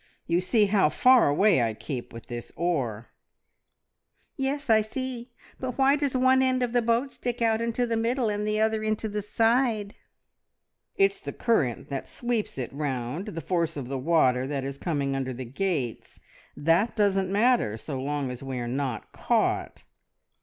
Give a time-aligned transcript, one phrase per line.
[0.25, 3.09] You see how far I keep away with this oar."
[4.35, 5.29] "Yes, I see.
[5.59, 8.59] But why does one end of the boat stick out into the middle, and the
[8.59, 9.93] other into the side?"
[10.95, 15.09] "It's the current that sweeps it round, the force of the water that is coming
[15.09, 16.19] in under the gates.
[16.57, 19.83] That doesn't matter so long as we are not caught."